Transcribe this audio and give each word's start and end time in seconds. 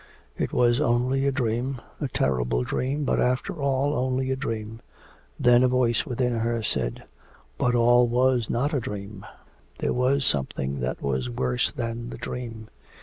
'It 0.35 0.51
was 0.51 0.81
only 0.81 1.27
a 1.27 1.31
dream, 1.31 1.79
a 1.99 2.07
terrible 2.07 2.63
dream, 2.63 3.03
but 3.03 3.21
after 3.21 3.61
all 3.61 3.93
only 3.95 4.31
a 4.31 4.35
dream!' 4.35 4.79
Then 5.39 5.61
a 5.61 5.67
voice 5.67 6.07
within 6.07 6.39
her 6.39 6.63
said, 6.63 7.03
'But 7.59 7.75
all 7.75 8.07
was 8.07 8.49
not 8.49 8.73
a 8.73 8.79
dream 8.79 9.27
there 9.77 9.93
was 9.93 10.25
something 10.25 10.79
that 10.79 11.03
was 11.03 11.29
worse 11.29 11.69
than 11.69 12.09
the 12.09 12.17
dream.' 12.17 12.67